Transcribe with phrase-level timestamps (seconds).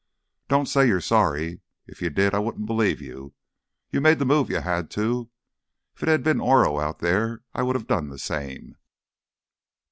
[0.47, 1.61] "Don't say you're sorry.
[1.85, 3.35] If you did, I wouldn't believe you.
[3.91, 5.29] You made the move you had to.
[5.93, 8.77] If it had been Oro out there—I would have done the same."